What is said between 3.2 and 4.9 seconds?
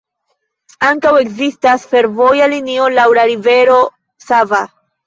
la rivero Sava.